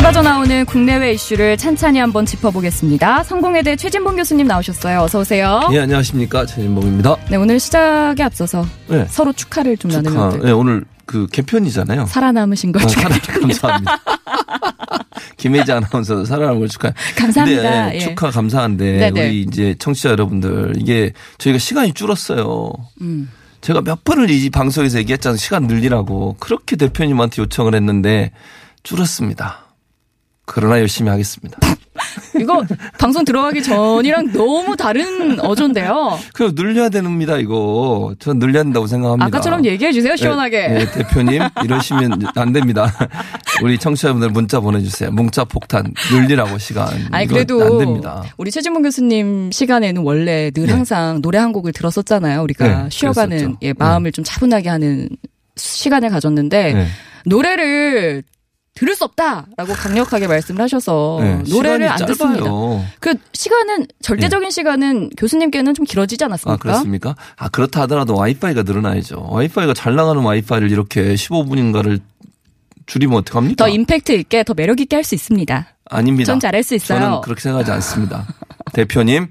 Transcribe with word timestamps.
쏟아져 0.00 0.22
나오는 0.22 0.64
국내외 0.64 1.12
이슈를 1.12 1.58
찬찬히 1.58 1.98
한번 1.98 2.24
짚어보겠습니다. 2.24 3.22
성공회대 3.22 3.76
최진봉 3.76 4.16
교수님 4.16 4.46
나오셨어요. 4.46 5.00
어서 5.00 5.20
오세요. 5.20 5.68
예, 5.74 5.80
안녕하십니까. 5.80 6.46
최진봉입니다. 6.46 7.16
네, 7.28 7.36
오늘 7.36 7.60
시작에 7.60 8.22
앞서서 8.22 8.64
네. 8.88 9.04
서로 9.10 9.34
축하를 9.34 9.76
좀 9.76 9.90
축하. 9.90 10.10
나누면 10.10 10.40
네, 10.40 10.52
오늘 10.52 10.86
그 11.04 11.26
개편이잖아요. 11.26 12.06
살아남으신 12.06 12.72
걸 12.72 12.82
어, 12.82 12.86
축하. 12.86 13.10
사랑 13.10 13.18
감사합니다. 13.42 14.00
김혜지 15.36 15.70
아나운서 15.70 16.24
살아남은 16.24 16.60
걸 16.60 16.68
축하. 16.70 16.90
감사합니다. 17.18 17.62
근데, 17.62 17.90
예, 17.92 17.94
예. 17.96 17.98
축하 17.98 18.30
감사한데 18.30 18.92
네네. 19.00 19.20
우리 19.28 19.42
이제 19.42 19.74
청취자 19.78 20.08
여러분들 20.08 20.76
이게 20.78 21.12
저희가 21.36 21.58
시간이 21.58 21.92
줄었어요. 21.92 22.72
음. 23.02 23.28
제가 23.60 23.82
몇 23.82 24.02
번을 24.04 24.30
이 24.30 24.48
방송에서 24.48 24.98
얘기했잖아요. 25.00 25.36
시간 25.36 25.64
늘리라고 25.64 26.36
그렇게 26.40 26.76
대표님한테 26.76 27.42
요청을 27.42 27.74
했는데 27.74 28.32
줄었습니다. 28.82 29.69
그러나 30.52 30.80
열심히 30.80 31.10
하겠습니다. 31.10 31.58
이거 32.40 32.64
방송 32.98 33.24
들어가기 33.24 33.62
전이랑 33.62 34.32
너무 34.32 34.76
다른 34.76 35.38
어조인데요. 35.40 36.18
그럼 36.32 36.54
늘려야 36.54 36.88
됩니다, 36.88 37.36
이거. 37.36 38.14
전 38.18 38.38
늘려야 38.38 38.64
된다고 38.64 38.86
생각합니다. 38.86 39.26
아까처럼 39.26 39.64
얘기해 39.64 39.92
주세요, 39.92 40.16
시원하게. 40.16 40.68
네, 40.68 40.78
네, 40.84 40.90
대표님 40.90 41.42
이러시면 41.64 42.20
안 42.34 42.52
됩니다. 42.52 42.92
우리 43.62 43.78
청취자분들 43.78 44.30
문자 44.30 44.58
보내주세요. 44.60 45.12
문자 45.12 45.44
폭탄 45.44 45.92
늘리라고 46.12 46.58
시간. 46.58 46.88
아니 47.12 47.26
그래도 47.26 47.62
안 47.62 47.78
됩니다. 47.78 48.24
우리 48.36 48.50
최진봉 48.50 48.82
교수님 48.82 49.52
시간에는 49.52 50.02
원래 50.02 50.50
늘 50.50 50.66
네. 50.66 50.72
항상 50.72 51.22
노래 51.22 51.38
한 51.38 51.52
곡을 51.52 51.72
들었었잖아요. 51.72 52.42
우리가 52.42 52.84
네, 52.84 52.88
쉬어가는. 52.90 53.56
예, 53.62 53.72
마음을 53.72 54.10
좀 54.12 54.24
차분하게 54.24 54.68
하는 54.68 55.08
시간을 55.56 56.08
가졌는데 56.08 56.72
네. 56.72 56.86
노래를 57.26 58.24
들을 58.74 58.94
수 58.94 59.04
없다라고 59.04 59.72
강력하게 59.74 60.26
말씀을 60.26 60.62
하셔서 60.62 61.18
네, 61.20 61.42
노래를 61.50 61.88
안 61.88 61.98
듣습니다. 62.06 62.44
그 63.00 63.14
시간은 63.32 63.86
절대적인 64.00 64.50
시간은 64.50 65.10
교수님께는 65.18 65.74
좀 65.74 65.84
길어지지 65.84 66.24
않았습니까? 66.24 66.54
아, 66.54 66.56
그렇습니까? 66.56 67.16
아, 67.36 67.48
그렇다 67.48 67.82
하더라도 67.82 68.14
와이파이가 68.16 68.62
늘어나야죠. 68.62 69.26
와이파이가 69.30 69.74
잘 69.74 69.96
나가는 69.96 70.22
와이파이를 70.22 70.70
이렇게 70.70 71.14
15분인가를 71.14 72.00
줄이면 72.86 73.18
어떡합니까? 73.18 73.64
더 73.64 73.68
임팩트 73.68 74.12
있게 74.12 74.44
더 74.44 74.54
매력 74.54 74.80
있게 74.80 74.96
할 74.96 75.04
수 75.04 75.14
있습니다. 75.14 75.66
아닙니다. 75.90 76.26
전 76.32 76.40
잘할 76.40 76.62
수 76.62 76.74
있어요. 76.74 77.00
저는 77.00 77.20
그렇게 77.22 77.40
생각하지 77.40 77.70
않습니다. 77.72 78.26
대표님, 78.72 79.28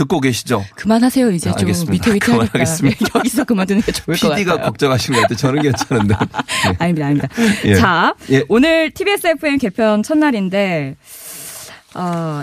듣고 0.00 0.20
계시죠? 0.20 0.64
그만하세요 0.76 1.30
이제 1.32 1.50
아, 1.50 1.52
좀 1.52 1.60
알겠습니다. 1.68 1.92
위태위태하니까 1.92 2.26
그만하겠습니다. 2.54 3.06
여기서 3.18 3.44
그만두는 3.44 3.82
게 3.82 3.92
좋을 3.92 4.16
것 4.16 4.28
같아요. 4.28 4.36
PD가 4.44 4.62
걱정하신 4.62 5.14
것 5.14 5.20
같아요. 5.22 5.36
저는 5.36 5.62
괜찮은데. 5.62 6.14
네. 6.14 6.76
아닙니다, 6.80 7.06
아닙니다. 7.06 7.28
예. 7.66 7.74
자, 7.74 8.14
예. 8.30 8.42
오늘 8.48 8.90
TBS 8.92 9.26
FM 9.26 9.58
개편 9.58 10.02
첫날인데, 10.02 10.96
어, 11.94 12.42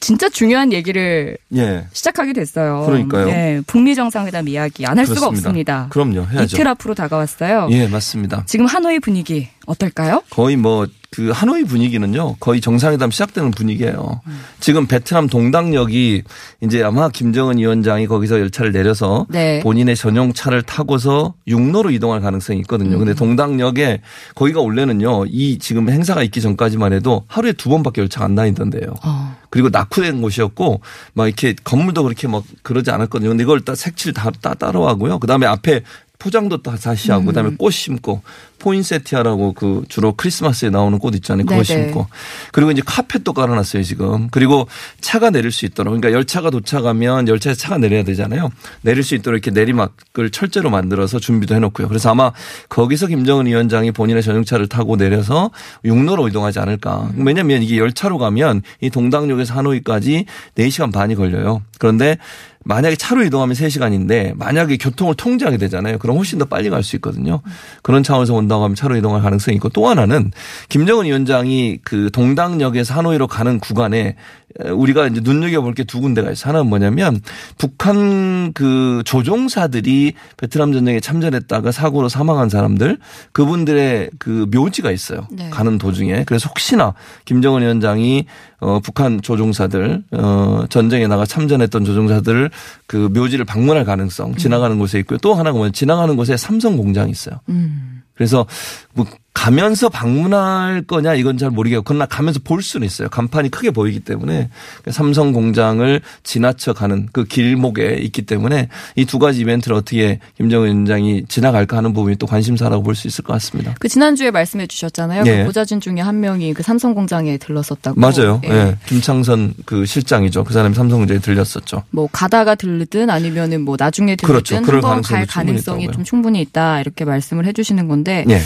진짜 0.00 0.28
중요한 0.28 0.72
얘기를 0.72 1.36
예. 1.54 1.86
시작하게 1.92 2.32
됐어요. 2.32 2.84
그러니까요. 2.86 3.26
네, 3.26 3.60
북미 3.66 3.94
정상회담 3.94 4.48
이야기 4.48 4.84
안 4.84 4.98
할 4.98 5.06
수가. 5.06 5.26
없습니다. 5.28 5.86
그럼요. 5.90 6.26
해야죠. 6.26 6.56
이틀 6.56 6.66
앞으로 6.68 6.94
다가왔어요. 6.94 7.68
예, 7.70 7.86
맞습니다. 7.86 8.42
지금 8.46 8.66
하노이 8.66 8.98
분위기 8.98 9.48
어떨까요? 9.66 10.22
거의 10.30 10.56
뭐 10.56 10.86
그 11.12 11.30
하노이 11.30 11.64
분위기는요 11.64 12.36
거의 12.40 12.62
정상회담 12.62 13.10
시작되는 13.10 13.50
분위기예요. 13.50 14.22
지금 14.60 14.86
베트남 14.86 15.28
동당역이 15.28 16.22
이제 16.62 16.82
아마 16.82 17.10
김정은 17.10 17.58
위원장이 17.58 18.06
거기서 18.06 18.40
열차를 18.40 18.72
내려서 18.72 19.26
네. 19.28 19.60
본인의 19.60 19.94
전용 19.94 20.32
차를 20.32 20.62
타고서 20.62 21.34
육로로 21.46 21.90
이동할 21.90 22.22
가능성이 22.22 22.60
있거든요. 22.60 22.96
음. 22.96 23.00
근데 23.00 23.14
동당역에 23.14 24.00
거기가 24.34 24.62
원래는요 24.62 25.26
이 25.26 25.58
지금 25.58 25.90
행사가 25.90 26.22
있기 26.22 26.40
전까지만 26.40 26.94
해도 26.94 27.24
하루에 27.26 27.52
두 27.52 27.68
번밖에 27.68 28.00
열차가 28.00 28.24
안 28.24 28.34
다니던데요. 28.34 28.94
어. 29.04 29.36
그리고 29.50 29.68
낙후된 29.68 30.22
곳이었고 30.22 30.80
막 31.12 31.26
이렇게 31.26 31.54
건물도 31.62 32.04
그렇게 32.04 32.26
막 32.26 32.42
그러지 32.62 32.90
않았거든요. 32.90 33.28
근데 33.28 33.42
이걸 33.44 33.60
다 33.60 33.74
색칠 33.74 34.14
다, 34.14 34.30
다 34.40 34.54
따로 34.54 34.88
하고요. 34.88 35.18
그다음에 35.18 35.46
앞에 35.46 35.82
포장도 36.22 36.62
다 36.62 36.76
다시 36.76 37.10
하고 37.10 37.26
그다음에 37.26 37.50
음. 37.50 37.56
꽃 37.56 37.72
심고 37.72 38.22
포인세티아라고 38.62 39.52
그 39.54 39.82
주로 39.88 40.12
크리스마스에 40.12 40.70
나오는 40.70 40.98
꽃 40.98 41.14
있잖아요. 41.16 41.44
그거 41.44 41.62
네네. 41.62 41.64
심고 41.64 42.06
그리고 42.52 42.70
이제 42.70 42.80
카펫도 42.84 43.32
깔아놨어요 43.32 43.82
지금. 43.82 44.28
그리고 44.30 44.68
차가 45.00 45.30
내릴 45.30 45.50
수 45.50 45.66
있도록 45.66 45.90
그러니까 45.90 46.12
열차가 46.16 46.50
도착하면 46.50 47.26
열차에서 47.28 47.58
차가 47.58 47.78
내려야 47.78 48.04
되잖아요. 48.04 48.50
내릴 48.82 49.02
수 49.02 49.14
있도록 49.16 49.44
이렇게 49.44 49.50
내리막을 49.50 50.30
철제로 50.30 50.70
만들어서 50.70 51.18
준비도 51.18 51.54
해놓고요. 51.56 51.88
그래서 51.88 52.10
아마 52.10 52.32
거기서 52.68 53.08
김정은 53.08 53.46
위원장이 53.46 53.90
본인의 53.90 54.22
전용차를 54.22 54.68
타고 54.68 54.96
내려서 54.96 55.50
육로로 55.84 56.28
이동하지 56.28 56.60
않을까. 56.60 57.10
왜냐하면 57.16 57.62
이게 57.62 57.78
열차로 57.78 58.18
가면 58.18 58.62
이 58.80 58.90
동당역에서 58.90 59.54
하노이까지 59.54 60.26
4시간 60.56 60.92
반이 60.92 61.16
걸려요. 61.16 61.62
그런데 61.78 62.16
만약에 62.64 62.94
차로 62.94 63.24
이동하면 63.24 63.56
3시간인데 63.56 64.36
만약에 64.36 64.76
교통을 64.76 65.16
통제하게 65.16 65.56
되잖아요. 65.56 65.98
그럼 65.98 66.16
훨씬 66.16 66.38
더 66.38 66.44
빨리 66.44 66.70
갈 66.70 66.82
수 66.82 66.96
있거든요. 66.96 67.42
그런 67.82 68.02
차원에서 68.02 68.34
온다 68.34 68.51
고 68.58 68.64
하면 68.64 68.74
차로 68.74 68.96
이동할 68.96 69.22
가능성이 69.22 69.56
있고 69.56 69.68
또 69.68 69.88
하나는 69.88 70.32
김정은 70.68 71.06
위원장이 71.06 71.78
그 71.84 72.10
동당역에서 72.12 72.94
하노이로 72.94 73.26
가는 73.26 73.60
구간에 73.60 74.16
우리가 74.60 75.06
이제 75.06 75.20
눈여겨볼 75.22 75.74
게 75.74 75.84
두 75.84 76.00
군데가 76.00 76.30
있어요. 76.30 76.50
하나는 76.50 76.70
뭐냐면 76.70 77.20
북한 77.58 78.52
그 78.54 79.02
조종사들이 79.04 80.14
베트남 80.38 80.72
전쟁에 80.72 81.00
참전했다가 81.00 81.70
사고로 81.70 82.08
사망한 82.08 82.48
사람들 82.48 82.98
그분들의 83.32 84.10
그 84.18 84.46
묘지가 84.50 84.90
있어요. 84.90 85.26
네. 85.30 85.50
가는 85.50 85.76
도중에. 85.76 86.24
그래서 86.24 86.48
혹시나 86.48 86.94
김정은 87.24 87.62
위원장이 87.62 88.24
어 88.60 88.80
북한 88.80 89.20
조종사들 89.20 90.04
어 90.12 90.64
전쟁에 90.70 91.06
나가 91.08 91.26
참전했던 91.26 91.84
조종사들 91.84 92.50
그 92.86 92.96
묘지를 93.12 93.44
방문할 93.44 93.84
가능성 93.84 94.36
지나가는 94.36 94.78
곳에 94.78 94.98
있고요. 95.00 95.18
또 95.18 95.34
하나가 95.34 95.58
뭐냐 95.58 95.72
지나가는 95.72 96.16
곳에 96.16 96.36
삼성 96.36 96.76
공장이 96.76 97.10
있어요. 97.10 97.40
음. 97.48 98.01
그래서 98.22 98.46
뭐 98.94 99.04
가면서 99.34 99.88
방문할 99.88 100.82
거냐 100.82 101.14
이건 101.14 101.38
잘 101.38 101.50
모르겠고 101.50 101.82
그러나 101.84 102.06
가면서 102.06 102.38
볼 102.44 102.62
수는 102.62 102.86
있어요. 102.86 103.08
간판이 103.08 103.50
크게 103.50 103.70
보이기 103.70 104.00
때문에 104.00 104.50
삼성 104.90 105.32
공장을 105.32 106.00
지나쳐 106.22 106.72
가는 106.74 107.08
그 107.12 107.24
길목에 107.24 107.96
있기 108.02 108.22
때문에 108.22 108.68
이 108.96 109.04
두 109.06 109.18
가지 109.18 109.40
이벤트를 109.40 109.76
어떻게 109.76 110.20
김정은 110.36 110.66
위원장이 110.68 111.24
지나갈까 111.28 111.76
하는 111.76 111.92
부분이 111.92 112.16
또 112.16 112.26
관심사라고 112.26 112.82
볼 112.82 112.94
수 112.94 113.08
있을 113.08 113.24
것 113.24 113.32
같습니다. 113.34 113.74
그 113.80 113.88
지난주에 113.88 114.30
말씀해 114.30 114.66
주셨잖아요. 114.66 115.24
예. 115.26 115.38
그 115.38 115.44
보좌진 115.46 115.80
중에 115.80 115.96
한 116.00 116.20
명이 116.20 116.52
그 116.54 116.62
삼성 116.62 116.94
공장에 116.94 117.36
들렀었다고. 117.38 117.98
맞아요. 118.00 118.40
예. 118.44 118.50
예. 118.50 118.76
김창선 118.86 119.54
그 119.64 119.86
실장이죠. 119.86 120.44
그 120.44 120.52
사람이 120.52 120.74
삼성 120.74 120.98
공장에 120.98 121.20
들렸었죠. 121.20 121.82
뭐 121.90 122.08
가다가 122.12 122.54
들르든 122.54 123.10
아니면은 123.10 123.62
뭐 123.62 123.76
나중에 123.78 124.14
들르든 124.16 124.26
그렇죠. 124.26 124.56
한번 124.56 125.02
갈 125.02 125.26
가능성이. 125.26 125.90
좀 125.90 126.04
충분히 126.04 126.40
있다 126.42 126.80
이렇게 126.80 127.04
말씀을 127.04 127.44
해 127.46 127.52
주시는 127.52 127.88
건데 127.88 128.24
예. 128.28 128.40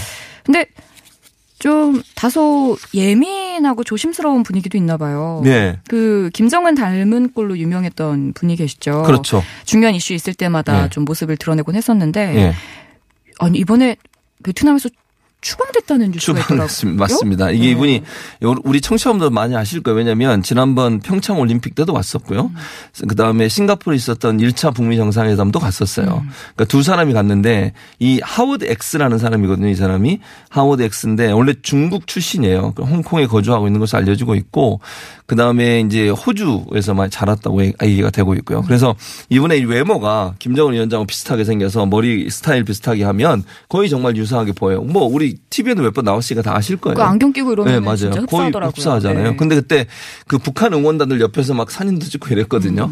근데 0.44 0.64
좀 1.58 2.02
다소 2.14 2.76
예민하고 2.92 3.82
조심스러운 3.82 4.42
분위기도 4.42 4.76
있나 4.76 4.96
봐요. 4.96 5.40
네. 5.42 5.78
그 5.88 6.30
김정은 6.34 6.74
닮은 6.74 7.32
꼴로 7.32 7.58
유명했던 7.58 8.34
분이 8.34 8.56
계시죠. 8.56 9.02
그렇죠. 9.04 9.42
중요한 9.64 9.94
이슈 9.94 10.12
있을 10.12 10.34
때마다 10.34 10.82
네. 10.82 10.88
좀 10.90 11.04
모습을 11.04 11.36
드러내곤 11.36 11.74
했었는데 11.74 12.36
예. 12.36 12.52
아니 13.38 13.58
이번에 13.58 13.96
베트남에서 14.42 14.90
추방됐다는 15.40 16.10
뉴스가 16.10 16.40
있더라고요. 16.40 16.94
맞습니다. 16.96 17.50
이게 17.50 17.66
네. 17.66 17.70
이분이 17.70 18.02
우리 18.64 18.80
청취자분들 18.80 19.30
많이 19.30 19.54
아실 19.54 19.82
거예요. 19.82 19.96
왜냐하면 19.96 20.42
지난번 20.42 21.00
평창 21.00 21.38
올림픽 21.38 21.74
때도 21.74 21.92
왔었고요. 21.92 22.50
음. 22.52 23.06
그다음에 23.06 23.48
싱가포르에 23.48 23.96
있었던 23.96 24.38
1차 24.38 24.74
북미 24.74 24.96
정상회담도 24.96 25.60
갔었어요. 25.60 26.06
음. 26.06 26.30
그러니까 26.54 26.64
두 26.64 26.82
사람이 26.82 27.12
갔는데 27.12 27.74
이 27.98 28.20
하워드 28.22 28.64
X라는 28.64 29.18
사람이거든요. 29.18 29.68
이 29.68 29.74
사람이 29.74 30.20
하워드 30.48 30.82
X인데 30.82 31.30
원래 31.32 31.54
중국 31.62 32.06
출신이에요. 32.06 32.72
그 32.74 32.82
홍콩에 32.82 33.26
거주하고 33.26 33.66
있는 33.68 33.78
것으로 33.78 33.98
알려지고 33.98 34.34
있고 34.34 34.80
그 35.26 35.34
다음에 35.34 35.80
이제 35.80 36.08
호주에서 36.08 36.94
많이 36.94 37.10
자랐다고 37.10 37.64
얘기가 37.82 38.10
되고 38.10 38.32
있고요. 38.34 38.62
그래서 38.62 38.94
이분의 39.28 39.64
외모가 39.64 40.34
김정은 40.38 40.72
위원장과 40.74 41.06
비슷하게 41.06 41.42
생겨서 41.44 41.84
머리 41.86 42.30
스타일 42.30 42.64
비슷하게 42.64 43.02
하면 43.04 43.42
거의 43.68 43.88
정말 43.88 44.16
유사하게 44.16 44.52
보여요. 44.52 44.82
뭐 44.82 45.04
우리 45.04 45.36
TV에도 45.50 45.82
몇 45.82 45.92
번 45.96 46.04
나왔으니까 46.04 46.42
다 46.42 46.56
아실 46.56 46.76
거예요. 46.76 46.94
그 46.94 47.02
안경 47.02 47.32
끼고 47.32 47.52
이러면 47.54 47.72
네, 47.72 47.80
맞아요. 47.80 47.96
진짜 47.96 48.16
거의 48.26 48.46
흡사하더라고요. 48.46 48.70
흡사하잖아요. 48.76 49.30
네. 49.30 49.36
근데 49.36 49.54
그때 49.56 49.86
그 50.28 50.38
북한 50.38 50.72
응원단들 50.74 51.20
옆에서 51.20 51.54
막 51.54 51.70
사진도 51.70 52.06
찍고 52.06 52.28
이랬거든요. 52.30 52.90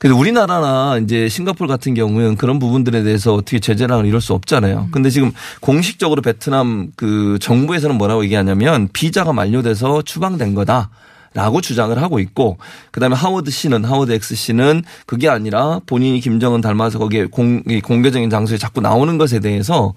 그래서 0.00 0.16
우리나라나 0.16 0.98
이제 1.02 1.28
싱가포르 1.28 1.68
같은 1.68 1.94
경우는 1.94 2.36
그런 2.36 2.58
부분들에 2.58 3.02
대해서 3.02 3.34
어떻게 3.34 3.58
제재랑을 3.58 4.06
이룰 4.06 4.20
수 4.20 4.32
없잖아요. 4.32 4.88
근데 4.92 5.10
지금 5.10 5.32
공식적으로 5.60 6.22
베트남 6.22 6.90
그 6.96 7.38
정부에서는 7.40 7.96
뭐라고 7.98 8.24
얘기하냐면 8.24 8.88
비자가 8.92 9.32
만료돼서 9.32 10.02
추방된 10.02 10.54
거다. 10.54 10.90
라고 11.38 11.60
주장을 11.60 11.96
하고 12.02 12.18
있고 12.18 12.58
그다음에 12.90 13.14
하워드 13.14 13.52
씨는 13.52 13.84
하워드 13.84 14.10
X 14.10 14.34
씨는 14.34 14.82
그게 15.06 15.28
아니라 15.28 15.80
본인이 15.86 16.18
김정은 16.18 16.60
닮아서 16.60 16.98
거기에 16.98 17.26
공, 17.26 17.62
이 17.68 17.80
공개적인 17.80 18.28
장소에 18.28 18.58
자꾸 18.58 18.80
나오는 18.80 19.18
것에 19.18 19.38
대해서 19.38 19.94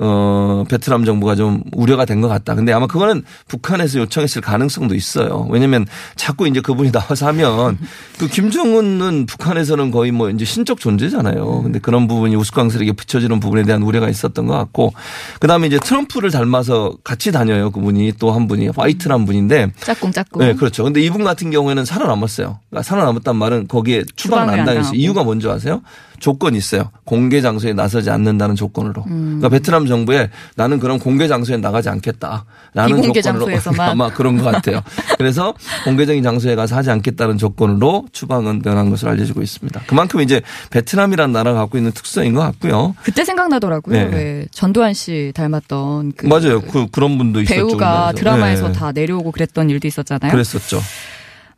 어 0.00 0.64
베트남 0.68 1.04
정부가 1.04 1.34
좀 1.34 1.62
우려가 1.72 2.04
된 2.04 2.18
것 2.18 2.26
같다. 2.28 2.54
근데 2.56 2.72
아마 2.72 2.86
그거는 2.88 3.22
북한에서 3.46 4.00
요청했을 4.00 4.42
가능성도 4.42 4.94
있어요. 4.96 5.46
왜냐하면 5.50 5.86
자꾸 6.16 6.48
이제 6.48 6.60
그분이 6.60 6.90
나와서 6.90 7.26
하면 7.28 7.78
그 8.18 8.26
김정은은 8.26 9.26
북한에서는 9.26 9.90
거의 9.92 10.10
뭐 10.10 10.30
이제 10.30 10.44
신적 10.44 10.80
존재잖아요. 10.80 11.62
근데 11.62 11.78
그런 11.78 12.08
부분이 12.08 12.34
우스꽝스럽게 12.34 12.92
붙여지는 12.92 13.38
부분에 13.40 13.62
대한 13.62 13.82
우려가 13.82 14.08
있었던 14.08 14.46
것 14.46 14.54
같고 14.54 14.92
그 15.38 15.46
다음에 15.46 15.68
이제 15.68 15.78
트럼프를 15.78 16.30
닮아서 16.32 16.96
같이 17.04 17.30
다녀요. 17.30 17.70
그분이 17.70 18.12
또 18.18 18.28
한 18.32 18.46
분이 18.48 18.68
화이트란 18.76 19.24
분인데 19.24 19.72
짝꿍 19.80 20.12
짝꿍. 20.12 20.40
네, 20.40 20.54
그렇죠. 20.54 20.84
근데 20.84 21.00
이분 21.00 21.24
같은 21.24 21.50
경우에는 21.50 21.84
살아남았어요. 21.84 22.58
그러니까 22.68 22.82
살아남았단 22.82 23.36
말은 23.36 23.68
거기에 23.68 24.04
추방을 24.16 24.52
안안 24.54 24.64
당했어요. 24.66 24.94
이유가 24.94 25.24
뭔지 25.24 25.48
아세요? 25.48 25.82
조건이 26.20 26.58
있어요. 26.58 26.90
공개 27.04 27.40
장소에 27.40 27.72
나서지 27.72 28.10
않는다는 28.10 28.54
조건으로. 28.56 29.04
음. 29.08 29.38
그러니까 29.38 29.48
베트남 29.48 29.86
정부에 29.86 30.30
나는 30.56 30.78
그런 30.78 30.98
공개 30.98 31.28
장소에 31.28 31.56
나가지 31.58 31.88
않겠다 31.88 32.44
라는 32.74 32.96
비공개 32.96 33.22
조건으로 33.22 33.46
장소에서만. 33.46 33.88
아마 33.90 34.10
그런 34.10 34.36
것 34.36 34.44
같아요. 34.44 34.82
그래서 35.16 35.54
공개적인 35.84 36.22
장소에 36.22 36.54
가서 36.54 36.76
하지 36.76 36.90
않겠다는 36.90 37.38
조건으로 37.38 38.06
추방은 38.12 38.62
변한 38.62 38.90
것으로 38.90 39.10
알려지고 39.12 39.42
있습니다. 39.42 39.80
그만큼 39.86 40.20
이제 40.20 40.42
베트남이라는 40.70 41.32
나라가 41.32 41.60
갖고 41.60 41.78
있는 41.78 41.92
특성인 41.92 42.34
것 42.34 42.40
같고요. 42.40 42.94
그때 43.02 43.24
생각나더라고요. 43.24 43.94
네. 43.94 44.04
왜 44.12 44.46
전두환 44.50 44.94
씨 44.94 45.32
닮았던 45.34 46.12
그 46.16 46.26
맞아요. 46.26 46.60
그 46.60 46.86
그런 46.90 47.18
분도 47.18 47.40
있었죠. 47.40 47.54
배우가. 47.54 48.12
드라마에서 48.12 48.68
네. 48.68 48.72
다 48.72 48.92
내려오고 48.92 49.32
그랬던 49.32 49.70
일도 49.70 49.88
있었잖아요. 49.88 50.30
그랬었죠. 50.30 50.80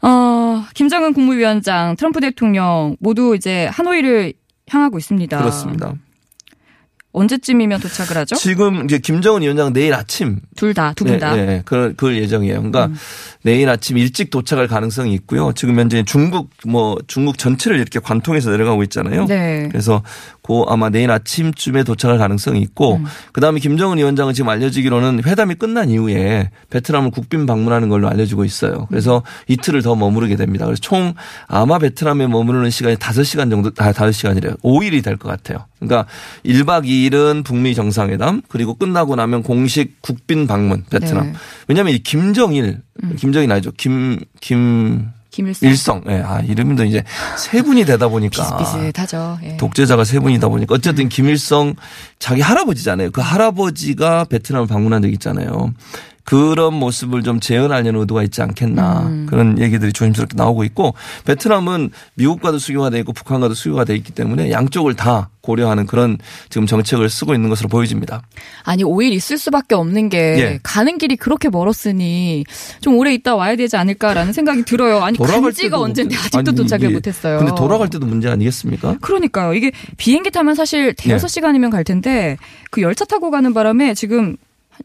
어, 0.03 0.65
김정은 0.75 1.13
국무위원장, 1.13 1.97
트럼프 1.97 2.21
대통령 2.21 2.97
모두 3.01 3.35
이제 3.37 3.67
하노이를 3.67 4.33
향하고 4.71 4.99
있습니다. 4.99 5.39
그렇습니다. 5.39 5.95
언제쯤이면 7.13 7.81
도착을 7.81 8.17
하죠? 8.21 8.37
지금 8.37 8.85
이제 8.85 8.99
김정은 8.99 9.43
위원장은 9.43 9.73
내일 9.73 9.95
아침 9.95 10.41
둘 10.57 10.75
다, 10.75 10.93
두 10.95 11.05
분 11.05 11.19
다. 11.19 11.33
음. 11.35 11.37
네, 11.37 11.47
네. 11.47 11.63
그럴, 11.65 11.95
그럴 11.95 12.17
예정이에요. 12.17 12.63
그러니까 12.63 12.89
내일 13.43 13.69
아침 13.69 13.99
일찍 13.99 14.31
도착할 14.31 14.69
가능성이 14.69 15.13
있고요. 15.15 15.53
지금 15.55 15.79
현재 15.79 16.05
중국 16.05 16.51
뭐 16.67 16.97
중국 17.09 17.37
전체를 17.39 17.79
이렇게 17.79 17.99
관통해서 17.99 18.51
내려가고 18.51 18.83
있잖아요. 18.85 19.27
네. 19.27 19.69
그래서 19.71 20.03
그 20.43 20.63
아마 20.69 20.89
내일 20.89 21.11
아침쯤에 21.11 21.83
도착할 21.85 22.19
가능성이 22.19 22.61
있고 22.61 22.97
음. 22.97 23.05
그다음에 23.33 23.59
김정은 23.61 23.99
위원장은 23.99 24.35
지금 24.35 24.49
알려지기로는 24.49 25.23
회담이 25.25 25.57
끝난 25.57 25.91
이후에 25.91 26.51
베트남을 26.71 27.11
국빈 27.11 27.47
방문하는 27.47 27.89
걸로 27.89 28.09
알려지고 28.09 28.45
있어요. 28.45 28.87
그래서 28.89 29.23
이틀을 29.49 29.83
더 29.83 29.97
머무르게 29.97 30.37
됩니다. 30.37 30.65
그래서 30.65 30.81
총 30.81 31.15
아마 31.49 31.79
베트남에 31.79 32.27
머무르는 32.29 32.71
시간이 32.71 32.97
5시간 32.97 33.51
정도 33.51 33.71
아 33.79 33.93
5시간이래요. 33.93 34.61
5일이 34.63 35.03
될 35.03 35.17
것 35.17 35.29
같아요. 35.29 35.67
그러니까 35.81 36.07
1박 36.45 36.85
2일은 36.85 37.45
북미 37.45 37.75
정상회담 37.75 38.43
그리고 38.49 38.75
끝나고 38.75 39.17
나면 39.17 39.43
공식 39.43 40.01
국빈 40.03 40.47
방문 40.47 40.85
베트남. 40.91 41.27
네. 41.27 41.33
왜냐하면 41.69 41.95
이 41.95 41.99
김정일 41.99 42.81
김정일 43.17 43.51
아니죠. 43.51 43.73
김 43.77 44.21
김 44.41 45.11
김일성. 45.31 45.69
일성. 45.69 46.03
예. 46.09 46.23
아, 46.25 46.41
이름도 46.41 46.85
이제 46.85 47.05
세 47.37 47.63
분이 47.63 47.85
되다 47.85 48.09
보니까 48.09 48.59
비슷비슷하죠. 48.59 49.39
예. 49.45 49.57
독재자가 49.57 50.05
세 50.05 50.19
분이다 50.19 50.49
보니까 50.49 50.75
어쨌든 50.75 51.09
김일성 51.09 51.75
자기 52.19 52.41
할아버지잖아요. 52.41 53.11
그 53.13 53.21
할아버지가 53.21 54.25
베트남을 54.25 54.67
방문한 54.67 55.03
적 55.03 55.13
있잖아요. 55.13 55.73
그런 56.31 56.75
모습을 56.75 57.25
좀 57.25 57.41
재현하려는 57.41 57.99
의도가 58.03 58.23
있지 58.23 58.41
않겠나 58.41 59.01
음. 59.09 59.27
그런 59.29 59.59
얘기들이 59.59 59.93
조심스럽게 59.93 60.37
나오고 60.37 60.63
있고 60.63 60.95
베트남은 61.25 61.91
미국과도 62.15 62.61
수교가 62.61 62.91
돼 62.91 63.01
있고 63.01 63.13
북한과도 63.13 63.55
수교가 63.55 63.83
돼 63.83 63.97
있기 63.97 64.13
때문에 64.13 64.53
양쪽을 64.53 64.95
다 64.95 65.31
고려하는 65.41 65.87
그런 65.87 66.19
지금 66.49 66.69
정책을 66.69 67.09
쓰고 67.09 67.35
있는 67.35 67.49
것으로 67.49 67.69
보여집니다. 67.69 68.23
아니 68.63 68.85
5일 68.85 69.11
있을 69.11 69.39
수밖에 69.39 69.75
없는 69.75 70.09
게 70.09 70.19
예. 70.39 70.61
가는 70.63 70.99
길이 70.99 71.17
그렇게 71.17 71.49
멀었으니 71.49 72.45
좀 72.81 72.97
오래 72.97 73.13
있다 73.13 73.35
와야 73.35 73.57
되지 73.57 73.77
않을까라는 73.77 74.33
생각이 74.33 74.63
들어요. 74.63 75.01
아니 75.01 75.19
간지가 75.19 75.81
언젠데 75.81 76.15
아직도 76.15 76.39
아니, 76.39 76.55
도착을 76.55 76.91
못했어요. 76.91 77.39
근데 77.39 77.53
돌아갈 77.57 77.91
때도 77.91 78.07
문제 78.07 78.29
아니겠습니까? 78.29 78.99
그러니까요. 79.01 79.55
이게 79.55 79.73
비행기 79.97 80.31
타면 80.31 80.55
사실 80.55 80.95
대여섯 80.95 81.29
예. 81.29 81.33
시간이면 81.33 81.71
갈 81.71 81.83
텐데 81.83 82.37
그 82.71 82.83
열차 82.83 83.05
타고 83.05 83.33
가는 83.33 83.53
바람에 83.53 83.95
지금 83.95 84.37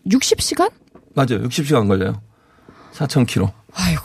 60시간? 0.09 0.71
맞아요. 1.15 1.43
60시간 1.47 1.87
걸려요. 1.87 2.21
4,000km. 2.93 3.51
아이고. 3.73 4.03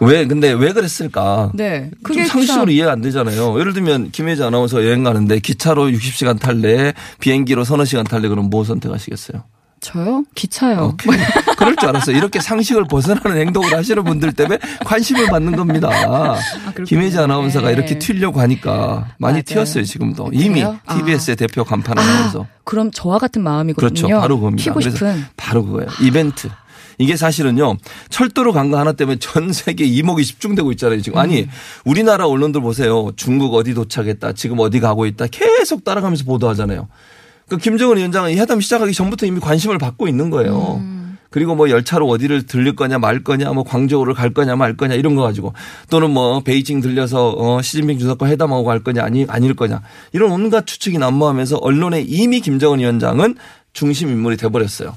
왜 0.00 0.26
근데 0.26 0.50
왜 0.52 0.72
그랬을까? 0.72 1.50
네. 1.54 1.90
좀 2.06 2.24
상식으로 2.24 2.46
참- 2.46 2.70
이해가 2.70 2.92
안 2.92 3.02
되잖아요. 3.02 3.58
예를 3.60 3.74
들면 3.74 4.10
김혜지 4.12 4.42
아나운서 4.42 4.82
여행 4.84 5.02
가는데 5.04 5.40
기차로 5.40 5.88
60시간 5.90 6.40
탈래, 6.40 6.94
비행기로 7.20 7.64
서너 7.64 7.84
시간 7.84 8.04
탈래 8.04 8.28
그럼 8.28 8.48
뭐 8.48 8.64
선택하시겠어요? 8.64 9.42
저요? 9.80 10.24
기차요. 10.34 10.92
오케이. 10.94 11.18
줄 11.80 11.88
알았어요. 11.88 12.16
이렇게 12.16 12.40
상식을 12.40 12.84
벗어나는 12.84 13.38
행동을 13.38 13.74
하시는 13.76 14.04
분들 14.04 14.32
때문에 14.32 14.58
관심을 14.84 15.26
받는 15.26 15.56
겁니다. 15.56 15.88
그렇군요. 16.74 16.84
김혜지 16.86 17.18
아나운서가 17.18 17.68
네. 17.68 17.72
이렇게 17.72 17.98
튀려고 17.98 18.40
하니까 18.40 19.08
많이 19.18 19.34
맞아요. 19.34 19.42
튀었어요, 19.42 19.84
지금도. 19.84 20.30
이미 20.32 20.60
그래요? 20.60 20.78
아. 20.86 20.96
TBS의 20.96 21.36
대표 21.36 21.64
간판 21.64 21.98
아, 21.98 22.02
아나운서. 22.02 22.46
그럼 22.64 22.90
저와 22.90 23.18
같은 23.18 23.42
마음이거든요. 23.42 23.88
그렇죠. 23.88 24.20
바로 24.20 24.36
그겁니다. 24.38 24.62
튀고 24.64 24.74
그래서 24.80 24.96
싶은. 24.96 25.24
바로 25.36 25.64
그거예요. 25.64 25.88
이벤트. 26.00 26.48
이게 26.98 27.16
사실은요, 27.16 27.78
철도로 28.10 28.52
간 28.52 28.70
거 28.70 28.78
하나 28.78 28.92
때문에 28.92 29.18
전 29.18 29.52
세계 29.54 29.86
이목이 29.86 30.22
집중되고 30.22 30.70
있잖아요, 30.72 31.00
지금. 31.00 31.18
아니, 31.18 31.48
우리나라 31.86 32.26
언론들 32.26 32.60
보세요. 32.60 33.10
중국 33.16 33.54
어디 33.54 33.72
도착했다, 33.72 34.34
지금 34.34 34.58
어디 34.58 34.80
가고 34.80 35.06
있다, 35.06 35.26
계속 35.30 35.82
따라가면서 35.82 36.24
보도하잖아요. 36.24 36.88
그 37.48 37.56
김정은 37.56 37.96
위원장은 37.96 38.32
이 38.32 38.36
회담 38.38 38.60
시작하기 38.60 38.92
전부터 38.92 39.24
이미 39.24 39.40
관심을 39.40 39.78
받고 39.78 40.08
있는 40.08 40.28
거예요. 40.28 40.82
그리고 41.30 41.54
뭐 41.54 41.70
열차로 41.70 42.08
어디를 42.08 42.44
들릴 42.46 42.76
거냐 42.76 42.98
말 42.98 43.22
거냐 43.22 43.52
뭐 43.52 43.62
광저우를 43.62 44.14
갈 44.14 44.34
거냐 44.34 44.56
말 44.56 44.76
거냐 44.76 44.94
이런 44.94 45.14
거 45.14 45.22
가지고 45.22 45.54
또는 45.88 46.10
뭐 46.10 46.40
베이징 46.40 46.80
들려서 46.80 47.34
어 47.38 47.62
시진핑 47.62 47.98
주석과 47.98 48.26
회담하고 48.26 48.64
갈 48.64 48.80
거냐 48.80 49.02
아니 49.02 49.24
아닐 49.28 49.54
거냐 49.54 49.80
이런 50.12 50.32
온갖 50.32 50.66
추측이 50.66 50.98
난무하면서 50.98 51.58
언론에 51.58 52.02
이미 52.06 52.40
김정은 52.40 52.80
위원장은 52.80 53.36
중심 53.72 54.10
인물이 54.10 54.36
돼 54.36 54.48
버렸어요. 54.48 54.96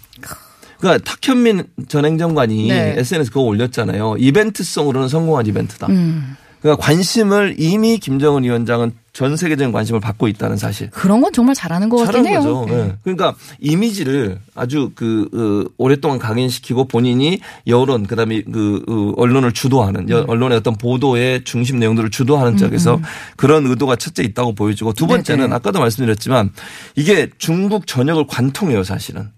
그러니까 0.80 1.12
탁현민 1.12 1.64
전 1.88 2.06
행정관이 2.06 2.68
네. 2.68 2.96
SNS 2.98 3.30
그거 3.30 3.42
올렸잖아요. 3.42 4.16
이벤트성으로는 4.18 5.08
성공한 5.08 5.46
이벤트다. 5.46 5.88
음. 5.88 6.36
그러니까 6.62 6.84
관심을 6.84 7.56
이미 7.58 8.00
김정은 8.00 8.44
위원장은 8.44 8.92
전 9.14 9.38
세계적인 9.38 9.72
관심을 9.72 10.02
받고 10.02 10.28
있다는 10.28 10.58
사실. 10.58 10.90
그런 10.90 11.22
건 11.22 11.32
정말 11.32 11.54
잘하는 11.54 11.88
것 11.88 11.98
같긴 11.98 12.26
해요. 12.26 12.40
거죠. 12.40 12.66
네. 12.68 12.74
예. 12.80 12.96
그러니까 13.04 13.36
이미지를 13.60 14.40
아주 14.56 14.92
그 14.96 15.30
어, 15.68 15.72
오랫동안 15.78 16.18
각인시키고 16.18 16.88
본인이 16.88 17.40
여론 17.68 18.08
그다음에 18.08 18.42
그 18.42 18.84
어, 18.90 19.14
언론을 19.22 19.52
주도하는 19.52 20.10
여- 20.10 20.26
언론의 20.28 20.58
어떤 20.58 20.76
보도의 20.76 21.44
중심 21.44 21.78
내용들을 21.78 22.10
주도하는 22.10 22.58
쪽에서 22.58 23.00
그런 23.38 23.68
의도가 23.68 23.98
첫째 23.98 24.24
있다고 24.24 24.56
보여지고 24.56 24.94
두 24.94 25.06
번째는 25.06 25.44
네네. 25.46 25.56
아까도 25.56 25.80
말씀드렸지만 25.80 26.50
이게 26.96 27.30
중국 27.38 27.86
전역을 27.86 28.26
관통해요 28.26 28.84
사실은. 28.84 29.30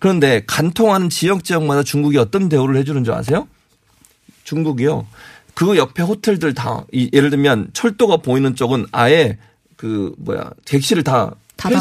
그런데 0.00 0.42
관통하는 0.48 1.10
지역 1.10 1.44
지역마다 1.44 1.84
중국이 1.84 2.18
어떤 2.18 2.48
대우를 2.48 2.74
해주는 2.76 3.04
줄 3.04 3.14
아세요? 3.14 3.46
중국이요. 4.42 5.06
그 5.54 5.76
옆에 5.76 6.02
호텔들 6.02 6.54
다 6.54 6.84
이- 6.92 7.10
예를 7.12 7.30
들면 7.30 7.70
철도가 7.72 8.18
보이는 8.18 8.54
쪽은 8.54 8.86
아예 8.92 9.38
그 9.76 10.14
뭐야 10.18 10.50
객실을 10.64 11.02
다 11.02 11.34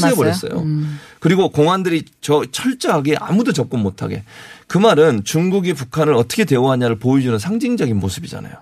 폐쇄해? 0.09 0.13
버렸어요. 0.15 0.59
음. 0.61 0.99
그리고 1.19 1.49
공안들이 1.49 2.03
저 2.21 2.43
철저하게 2.51 3.15
아무도 3.17 3.51
접근 3.51 3.79
못하게. 3.79 4.23
그 4.67 4.77
말은 4.77 5.23
중국이 5.23 5.73
북한을 5.73 6.13
어떻게 6.13 6.45
대우하냐를 6.45 6.99
보여주는 6.99 7.37
상징적인 7.39 7.97
모습이잖아요. 7.99 8.53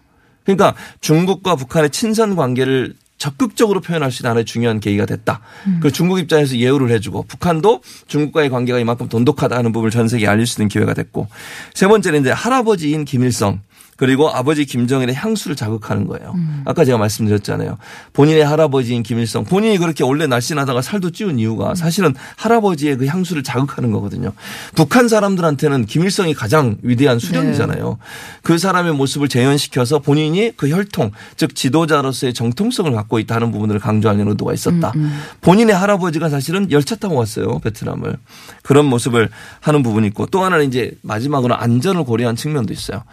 그러니까 0.45 0.75
중국과 1.01 1.55
북한의 1.57 1.89
친선 1.89 2.35
관계를 2.35 2.95
적극적으로 3.17 3.81
표현할 3.81 4.11
수 4.13 4.21
있는 4.21 4.29
하나의 4.31 4.45
중요한 4.45 4.79
계기가 4.79 5.05
됐다. 5.05 5.41
그리고 5.65 5.89
중국 5.91 6.19
입장에서 6.19 6.55
예우를 6.55 6.89
해주고 6.91 7.23
북한도 7.23 7.81
중국과의 8.07 8.49
관계가 8.49 8.79
이만큼 8.79 9.09
돈독하다는 9.09 9.73
부분을 9.73 9.91
전 9.91 10.07
세계에 10.07 10.27
알릴 10.27 10.47
수 10.47 10.61
있는 10.61 10.69
기회가 10.69 10.93
됐고 10.93 11.27
세 11.73 11.85
번째는 11.87 12.21
이제 12.21 12.31
할아버지인 12.31 13.03
김일성 13.03 13.59
그리고 13.99 14.29
아버지 14.29 14.63
김정일의 14.63 15.13
향수를 15.13 15.57
자극하는 15.57 16.07
거예요. 16.07 16.31
음. 16.33 16.61
아까 16.63 16.85
제가 16.85 16.97
말씀드렸잖아요. 16.97 17.77
본인의 18.13 18.45
할아버지인 18.45 19.03
김일성 19.03 19.43
본인이 19.43 19.77
그렇게 19.77 20.05
원래 20.05 20.25
날씬하다가 20.25 20.81
살도 20.81 21.11
찌운 21.11 21.31
음. 21.31 21.39
이유가 21.39 21.75
사실은 21.75 22.15
할아버지의 22.37 22.95
그 22.95 23.07
향수를 23.07 23.43
자극하는 23.43 23.91
거거든요. 23.91 24.31
북한 24.73 25.09
사람들한테는 25.09 25.85
김일성이 25.85 26.33
가장 26.33 26.77
위대한 26.81 27.19
수령이잖아요. 27.19 27.97
그 28.41 28.57
사람의 28.57 28.93
모습을 28.93 29.27
재현시켜서 29.27 29.99
본인이 29.99 30.53
그 30.55 30.69
혈통 30.69 31.11
즉 31.35 31.53
지도자로서의 31.53 32.33
정통성을 32.33 32.89
갖고 32.93 33.19
있다는 33.19 33.51
부분을 33.51 33.79
강조하는 33.79 34.29
의도가 34.29 34.53
있었다. 34.53 34.93
본인의 35.41 35.75
할아버지가 35.75 36.29
사실은 36.29 36.71
열차 36.71 36.95
타고 36.95 37.15
왔어요 37.15 37.59
베트남을 37.59 38.15
그런 38.63 38.85
모습을 38.85 39.27
하는 39.59 39.83
부분이 39.83 40.07
있고 40.07 40.25
또 40.27 40.41
하나는 40.41 40.67
이제 40.67 40.93
마지막으로 41.01 41.55
안전을 41.55 42.05
고려한 42.05 42.37
측면도 42.37 42.71
있어요. 42.71 43.03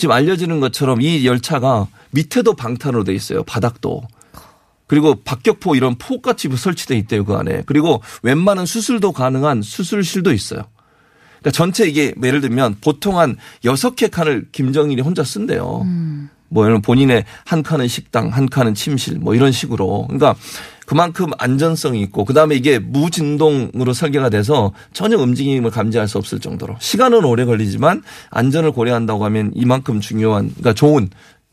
지금 0.00 0.14
알려지는 0.14 0.60
것처럼 0.60 1.02
이 1.02 1.26
열차가 1.26 1.86
밑에도 2.10 2.54
방탄으로 2.54 3.04
돼 3.04 3.14
있어요 3.14 3.44
바닥도. 3.44 4.02
그리고 4.86 5.14
박격포 5.14 5.76
이런 5.76 5.96
포같이 5.96 6.48
설치돼 6.48 6.96
있대요 6.96 7.24
그 7.24 7.34
안에. 7.34 7.62
그리고 7.66 8.02
웬만한 8.22 8.66
수술도 8.66 9.12
가능한 9.12 9.62
수술실도 9.62 10.32
있어요. 10.32 10.64
그러니까 11.40 11.50
전체 11.52 11.86
이게 11.86 12.14
예를 12.20 12.40
들면 12.40 12.78
보통 12.80 13.18
한 13.18 13.36
여섯 13.64 13.94
개 13.94 14.08
칸을 14.08 14.48
김정일이 14.52 15.02
혼자 15.02 15.22
쓴대요. 15.22 15.82
뭐 16.50 16.66
이런 16.66 16.82
본인의 16.82 17.24
한 17.46 17.62
칸은 17.62 17.88
식당, 17.88 18.28
한 18.28 18.48
칸은 18.48 18.74
침실 18.74 19.18
뭐 19.18 19.34
이런 19.34 19.52
식으로. 19.52 20.06
그러니까 20.08 20.34
그만큼 20.86 21.30
안전성이 21.38 22.02
있고 22.02 22.24
그다음에 22.24 22.56
이게 22.56 22.80
무진동으로 22.80 23.92
설계가 23.92 24.28
돼서 24.28 24.72
전혀 24.92 25.16
움직임을 25.16 25.70
감지할 25.70 26.08
수 26.08 26.18
없을 26.18 26.40
정도로 26.40 26.76
시간은 26.80 27.24
오래 27.24 27.44
걸리지만 27.44 28.02
안전을 28.30 28.72
고려한다고 28.72 29.24
하면 29.26 29.52
이만큼 29.54 30.00
중요한 30.00 30.48
그러니까 30.48 30.72
좋은 30.74 31.08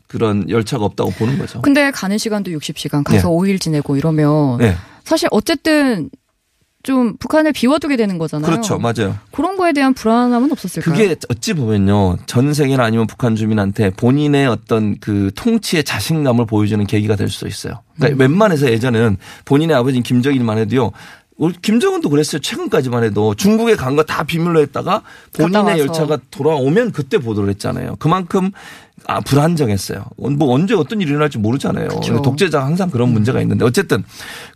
그런 0.08 0.48
열차가 0.50 0.84
없다고 0.84 1.10
보는 1.12 1.38
거죠. 1.38 1.62
근데 1.62 1.90
가는 1.92 2.18
시간도 2.18 2.50
60시간 2.50 3.04
가서 3.04 3.28
네. 3.28 3.34
5일 3.34 3.60
지내고 3.60 3.96
이러면 3.96 4.58
네. 4.58 4.74
사실 5.04 5.28
어쨌든 5.30 6.10
좀 6.88 7.18
북한을 7.18 7.52
비워두게 7.52 7.98
되는 7.98 8.16
거잖아요. 8.16 8.50
그렇죠. 8.50 8.78
맞아요. 8.78 9.14
그런 9.30 9.58
거에 9.58 9.74
대한 9.74 9.92
불안함은 9.92 10.50
없었을까요? 10.52 10.94
그게 10.96 11.14
어찌 11.28 11.52
보면요. 11.52 12.16
전 12.24 12.54
세계나 12.54 12.82
아니면 12.82 13.06
북한 13.06 13.36
주민한테 13.36 13.90
본인의 13.90 14.46
어떤 14.46 14.98
그 14.98 15.30
통치의 15.34 15.84
자신감을 15.84 16.46
보여주는 16.46 16.82
계기가 16.86 17.14
될 17.14 17.28
수도 17.28 17.46
있어요. 17.46 17.82
그러니까 17.96 18.16
음. 18.16 18.20
웬만해서 18.20 18.70
예전에는 18.70 19.18
본인의 19.44 19.76
아버지인 19.76 20.02
김정일만 20.02 20.56
해도요. 20.56 20.92
우리 21.36 21.52
김정은도 21.60 22.08
그랬어요. 22.08 22.40
최근까지만 22.40 23.04
해도 23.04 23.34
중국에 23.34 23.76
간 23.76 23.94
거 23.94 24.02
다 24.02 24.24
비밀로 24.24 24.58
했다가. 24.60 25.02
본인의 25.34 25.78
열차가 25.80 26.16
돌아오면 26.30 26.92
그때 26.92 27.18
보도를 27.18 27.50
했잖아요. 27.50 27.96
그만큼 27.98 28.50
아, 29.06 29.20
불안정했어요. 29.20 30.04
뭐 30.16 30.52
언제 30.52 30.74
어떤 30.74 31.00
일이 31.00 31.10
일어날지 31.10 31.38
모르잖아요. 31.38 31.88
그쵸. 31.88 32.20
독재자가 32.22 32.64
항상 32.64 32.90
그런 32.90 33.12
문제가 33.12 33.40
있는데 33.40 33.64
어쨌든 33.64 34.04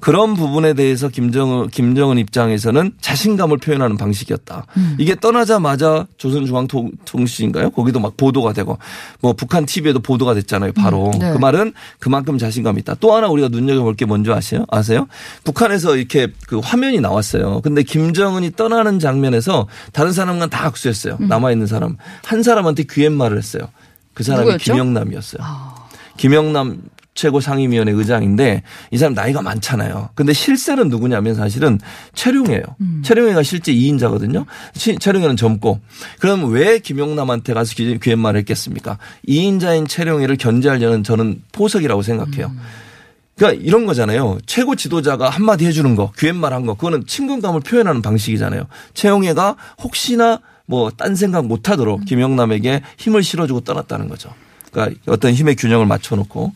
그런 0.01 0.35
부분에 0.35 0.75
대해서 0.75 1.09
김정은 1.09 1.69
김정은 1.69 2.19
입장에서는 2.19 2.93
자신감을 3.01 3.59
표현하는 3.59 3.97
방식이었다. 3.97 4.67
음. 4.77 4.97
이게 4.99 5.15
떠나자마자 5.15 6.07
조선중앙통신인가요? 6.17 7.71
거기도 7.71 8.01
막 8.01 8.17
보도가 8.17 8.53
되고 8.53 8.79
뭐 9.21 9.33
북한 9.33 9.67
TV에도 9.67 10.01
보도가 10.01 10.35
됐잖아요. 10.35 10.73
바로 10.73 11.11
음, 11.13 11.19
네. 11.19 11.33
그 11.33 11.39
말은 11.39 11.73
그만큼 11.99 12.39
자신감이 12.39 12.81
있다. 12.81 12.97
또 13.01 13.15
하나 13.15 13.29
우리가 13.29 13.49
눈여겨볼 13.49 13.95
게 13.95 14.05
뭔지 14.05 14.31
아세요? 14.33 14.65
아세요? 14.71 15.07
북한에서 15.45 15.97
이렇게 15.97 16.29
그 16.47 16.59
화면이 16.59 17.01
나왔어요. 17.01 17.61
근데 17.63 17.83
김정은이 17.83 18.53
떠나는 18.57 18.99
장면에서 18.99 19.67
다른 19.93 20.13
사람과 20.13 20.47
다 20.47 20.67
악수했어요. 20.67 21.19
음. 21.21 21.29
남아 21.29 21.53
있는 21.53 21.67
사람 21.67 21.97
한 22.25 22.43
사람한테 22.43 22.85
귀옛말을 22.91 23.39
했어요. 23.39 23.69
그 24.15 24.23
사람이 24.23 24.45
누구였죠? 24.45 24.73
김영남이었어요. 24.73 25.43
아. 25.45 25.75
김영남 26.17 26.83
최고 27.15 27.41
상임위원회 27.41 27.93
의장인데 27.93 28.63
이 28.91 28.97
사람 28.97 29.13
나이가 29.13 29.43
많잖아요. 29.43 30.11
근데 30.15 30.33
실세는 30.33 30.89
누구냐면 30.89 31.35
사실은 31.35 31.79
최룡이에요. 32.15 32.63
음. 32.81 33.03
최룡이가 33.05 33.43
실제 33.43 33.73
2인자거든요. 33.73 34.47
최룡이는 34.99 35.37
젊고. 35.37 35.81
그럼 36.21 36.51
왜 36.53 36.79
김영남한테 36.79 37.53
가서 37.53 37.75
귀- 37.75 37.99
귀옛말을 37.99 38.39
했겠습니까? 38.41 38.99
2인자인 39.29 39.87
최룡이를 39.89 40.37
견제하려는 40.39 41.05
저는 41.05 41.43
포석이라고 41.53 42.01
생각해요. 42.03 42.47
음. 42.47 42.59
그러니까 43.37 43.63
이런 43.63 43.85
거잖아요. 43.87 44.39
최고 44.47 44.75
지도자가 44.77 45.29
한마디 45.29 45.67
해주는 45.67 45.95
거, 45.97 46.13
귀옛말 46.19 46.53
한 46.55 46.65
거, 46.65 46.75
그거는 46.75 47.05
친근감을 47.07 47.61
표현하는 47.61 48.01
방식이잖아요. 48.01 48.65
최용해가 48.95 49.57
혹시나 49.83 50.41
뭐 50.73 50.91
딴 50.91 51.15
생각 51.15 51.45
못 51.47 51.69
하도록 51.69 52.03
김영남에게 52.07 52.81
힘을 52.97 53.23
실어주고 53.23 53.61
떠났다는 53.61 54.09
거죠. 54.09 54.33
그러니까 54.73 54.99
어떤 55.07 55.35
힘의 55.35 55.55
균형을 55.57 55.85
맞춰놓고 55.87 56.53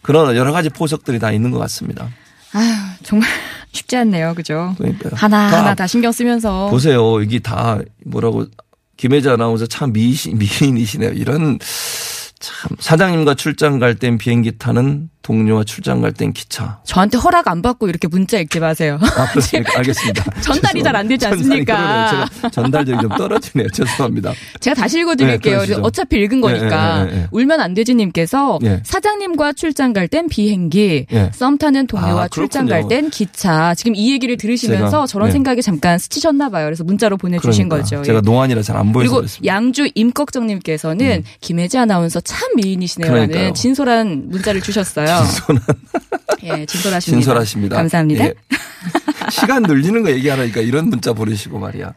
그런 0.00 0.34
여러 0.36 0.52
가지 0.52 0.70
포석들이 0.70 1.18
다 1.18 1.30
있는 1.32 1.50
것 1.50 1.58
같습니다. 1.58 2.08
아휴, 2.54 2.64
정말 3.02 3.28
쉽지 3.72 3.96
않네요. 3.98 4.32
그죠? 4.34 4.74
그러니까요. 4.78 5.12
하나 5.14 5.50
다 5.50 5.58
하나 5.58 5.74
다 5.74 5.86
신경 5.86 6.10
쓰면서 6.12 6.70
보세요. 6.70 7.20
이게 7.20 7.38
다 7.40 7.78
뭐라고 8.06 8.46
김혜자 8.96 9.34
아나운서 9.34 9.66
참 9.66 9.92
미시, 9.92 10.32
미인이시네요. 10.34 11.10
이런 11.12 11.58
참 12.40 12.70
사장님과 12.80 13.34
출장 13.34 13.78
갈 13.78 13.94
땐 13.96 14.16
비행기 14.16 14.56
타는 14.58 15.10
동료와 15.28 15.62
출장 15.64 16.00
갈 16.00 16.10
땐 16.14 16.32
기차. 16.32 16.78
저한테 16.84 17.18
허락 17.18 17.48
안 17.48 17.60
받고 17.60 17.86
이렇게 17.88 18.08
문자 18.08 18.38
읽지 18.38 18.60
마세요. 18.60 18.98
아, 19.02 19.26
그렇습니까? 19.30 19.78
알겠습니다. 19.78 20.24
전달이 20.40 20.82
잘 20.82 20.96
안 20.96 21.06
되지 21.06 21.20
전달이 21.20 21.42
않습니까? 21.42 22.26
전달력이 22.50 23.02
좀 23.02 23.10
떨어지네요. 23.10 23.68
죄송합니다. 23.68 24.32
제가 24.60 24.74
다시 24.74 25.00
읽어드릴게요. 25.00 25.66
네. 25.66 25.74
어차피 25.82 26.16
읽은 26.16 26.40
거니까. 26.40 27.06
예, 27.06 27.12
예, 27.12 27.14
예, 27.14 27.20
예. 27.20 27.26
울면 27.30 27.60
안 27.60 27.74
되지님께서 27.74 28.58
예. 28.64 28.80
사장님과 28.84 29.52
출장 29.52 29.92
갈 29.92 30.08
땐 30.08 30.26
비행기, 30.30 31.06
예. 31.12 31.30
썸 31.34 31.58
타는 31.58 31.86
동료와 31.88 32.22
아, 32.22 32.28
출장. 32.28 32.66
갈 32.66 32.88
땐 32.88 33.10
기차. 33.10 33.74
지금 33.74 33.94
이 33.94 34.10
얘기를 34.12 34.38
들으시면서 34.38 34.88
제가, 34.90 35.06
저런 35.06 35.28
네. 35.28 35.32
생각이 35.32 35.60
잠깐 35.60 35.98
스치셨나 35.98 36.48
봐요. 36.48 36.64
그래서 36.64 36.82
문자로 36.84 37.18
보내주신 37.18 37.68
그러니까 37.68 37.84
거죠. 37.90 38.02
제가 38.02 38.18
예. 38.18 38.22
노안이라 38.22 38.62
잘 38.62 38.78
안 38.78 38.92
보여서 38.94 39.20
그리고. 39.20 39.26
양주 39.44 39.90
임꺽정님께서는 39.94 41.24
김혜지 41.42 41.76
아나운서 41.76 42.20
참 42.20 42.48
미인이시네요라는. 42.56 43.52
진솔한 43.54 44.28
문자를 44.30 44.62
주셨어요. 44.62 45.17
진솔한 45.24 45.62
예, 46.44 46.66
진솔하십니다. 46.66 47.20
진솔하십니다. 47.20 47.76
감사합니다. 47.76 48.24
예. 48.24 48.34
시간 49.30 49.62
늘리는 49.62 50.02
거 50.02 50.10
얘기하라니까 50.10 50.60
이런 50.60 50.88
문자 50.88 51.12
보내시고 51.12 51.58
말이야. 51.58 51.92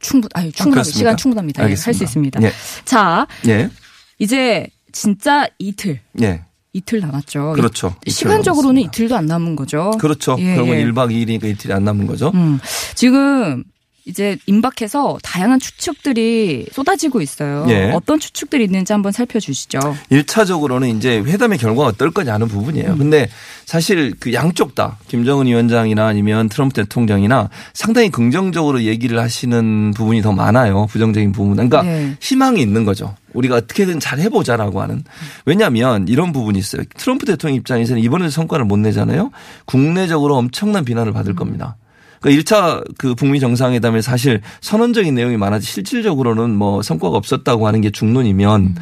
충분, 0.00 0.28
아유, 0.34 0.52
충분합니다. 0.52 0.70
그렇습니까? 0.74 0.98
시간 0.98 1.16
충분합니다. 1.16 1.62
예, 1.62 1.64
알겠습니다. 1.64 1.86
할수 1.88 2.04
있습니다. 2.04 2.42
예. 2.42 2.52
자, 2.84 3.26
예. 3.46 3.70
이제 4.18 4.66
진짜 4.92 5.46
이틀, 5.58 6.00
예. 6.22 6.44
이틀 6.72 7.00
남았죠. 7.00 7.52
그렇죠. 7.54 7.94
이틀 8.02 8.12
시간적으로는 8.12 8.74
남았습니다. 8.82 8.88
이틀도 8.88 9.16
안 9.16 9.26
남은 9.26 9.56
거죠. 9.56 9.90
그렇죠. 10.00 10.36
예, 10.38 10.54
그러면 10.54 10.76
예. 10.76 10.84
1박 10.84 11.10
2일이니까 11.10 11.44
이틀이 11.44 11.72
안 11.72 11.84
남은 11.84 12.06
거죠. 12.06 12.30
음, 12.34 12.60
지금 12.94 13.64
이제 14.08 14.38
임박해서 14.46 15.18
다양한 15.22 15.60
추측들이 15.60 16.66
쏟아지고 16.72 17.20
있어요. 17.20 17.66
예. 17.68 17.90
어떤 17.92 18.18
추측들이 18.18 18.64
있는지 18.64 18.92
한번 18.92 19.12
살펴주시죠. 19.12 19.78
1차적으로는 20.10 20.96
이제 20.96 21.18
회담의 21.18 21.58
결과가 21.58 21.88
어떨 21.88 22.10
거냐는 22.10 22.48
부분이에요. 22.48 22.92
음. 22.92 22.98
근데 22.98 23.28
사실 23.66 24.14
그 24.18 24.32
양쪽 24.32 24.74
다 24.74 24.96
김정은 25.08 25.46
위원장이나 25.46 26.06
아니면 26.06 26.48
트럼프 26.48 26.74
대통령이나 26.74 27.50
상당히 27.74 28.10
긍정적으로 28.10 28.82
얘기를 28.82 29.18
하시는 29.18 29.92
부분이 29.94 30.22
더 30.22 30.32
많아요. 30.32 30.86
부정적인 30.86 31.32
부분. 31.32 31.52
그러니까 31.56 31.82
네. 31.82 32.16
희망이 32.20 32.62
있는 32.62 32.84
거죠. 32.84 33.14
우리가 33.34 33.56
어떻게든 33.56 34.00
잘 34.00 34.18
해보자라고 34.20 34.80
하는. 34.80 35.04
왜냐하면 35.44 36.08
이런 36.08 36.32
부분이 36.32 36.58
있어요. 36.58 36.82
트럼프 36.96 37.26
대통령 37.26 37.56
입장에서는 37.56 38.02
이번에 38.02 38.30
성과를 38.30 38.64
못 38.64 38.78
내잖아요. 38.78 39.30
국내적으로 39.66 40.36
엄청난 40.36 40.84
비난을 40.84 41.12
받을 41.12 41.34
겁니다. 41.34 41.76
그러니까 42.20 42.42
1차 42.42 42.84
그 42.98 43.14
북미 43.14 43.40
정상회담에 43.40 44.02
사실 44.02 44.40
선언적인 44.60 45.14
내용이 45.14 45.36
많아지 45.36 45.66
실질적으로는 45.66 46.50
뭐 46.50 46.82
성과가 46.82 47.16
없었다고 47.16 47.66
하는 47.66 47.80
게 47.80 47.90
중론이면 47.90 48.76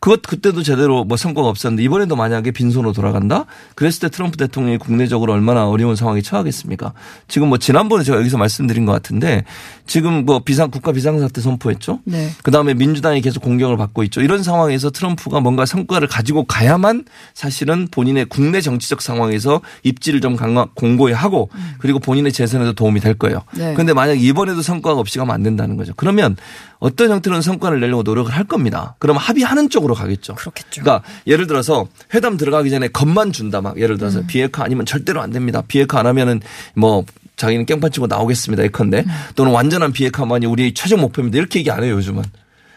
그것 0.00 0.22
그때도 0.22 0.62
제대로 0.62 1.04
뭐 1.04 1.16
성과가 1.16 1.48
없었는데 1.48 1.82
이번에도 1.82 2.16
만약에 2.16 2.50
빈손으로 2.50 2.92
돌아간다? 2.92 3.46
그랬을 3.74 4.00
때 4.00 4.08
트럼프 4.08 4.36
대통령이 4.36 4.78
국내적으로 4.78 5.32
얼마나 5.32 5.68
어려운 5.68 5.96
상황에 5.96 6.20
처하겠습니까? 6.22 6.92
지금 7.28 7.48
뭐 7.48 7.58
지난번에 7.58 8.04
제가 8.04 8.18
여기서 8.18 8.38
말씀드린 8.38 8.86
것 8.86 8.92
같은데 8.92 9.44
지금 9.86 10.24
뭐 10.24 10.40
비상 10.40 10.70
국가 10.70 10.92
비상사태 10.92 11.40
선포했죠. 11.40 12.00
네. 12.04 12.30
그다음에 12.42 12.74
민주당이 12.74 13.20
계속 13.20 13.40
공격을 13.42 13.76
받고 13.76 14.02
있죠. 14.04 14.20
이런 14.20 14.42
상황에서 14.42 14.90
트럼프가 14.90 15.40
뭔가 15.40 15.64
성과를 15.66 16.08
가지고 16.08 16.44
가야만 16.44 17.04
사실은 17.34 17.88
본인의 17.90 18.26
국내 18.26 18.60
정치적 18.60 19.00
상황에서 19.02 19.60
입지를 19.82 20.20
좀 20.20 20.36
강화 20.36 20.66
공고히 20.74 21.12
하고 21.12 21.48
그리고 21.78 21.98
본인의 21.98 22.32
재선에도 22.32 22.72
도움이 22.72 23.00
될 23.00 23.14
거예요. 23.14 23.42
네. 23.52 23.72
그런데 23.74 23.92
만약 23.92 24.20
이번에도 24.20 24.62
성과가 24.62 25.00
없이 25.00 25.18
가면 25.18 25.34
안 25.34 25.42
된다는 25.42 25.76
거죠. 25.76 25.92
그러면 25.96 26.36
어떤 26.78 27.10
형태로는 27.10 27.42
성과를 27.42 27.80
내려고 27.80 28.02
노력을 28.02 28.30
할 28.32 28.44
겁니다. 28.44 28.96
그러면 28.98 29.22
합의하는 29.22 29.70
쪽으로 29.70 29.85
가겠죠. 29.94 30.34
그렇겠죠. 30.34 30.82
그러니까 30.82 31.06
예를 31.26 31.46
들어서 31.46 31.86
회담 32.14 32.36
들어가기 32.36 32.70
전에 32.70 32.88
겁만 32.88 33.32
준다 33.32 33.60
막 33.60 33.78
예를 33.80 33.98
들어서 33.98 34.22
비핵화 34.26 34.64
아니면 34.64 34.86
절대로 34.86 35.20
안 35.20 35.30
됩니다. 35.30 35.62
비핵화 35.66 36.00
안 36.00 36.06
하면은 36.06 36.40
뭐 36.74 37.04
자기는 37.36 37.66
깽판 37.66 37.92
치고 37.92 38.06
나오겠습니다. 38.06 38.64
예컨대 38.64 39.04
또는 39.34 39.52
완전한 39.52 39.92
비핵화만이 39.92 40.46
우리의 40.46 40.74
최종 40.74 41.00
목표입니다. 41.00 41.38
이렇게 41.38 41.58
얘기 41.60 41.70
안 41.70 41.84
해요 41.84 41.94
요즘은. 41.94 42.22